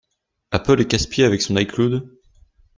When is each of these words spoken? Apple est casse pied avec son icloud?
Apple 0.51 0.81
est 0.81 0.87
casse 0.87 1.05
pied 1.05 1.25
avec 1.25 1.43
son 1.43 1.55
icloud? 1.57 2.09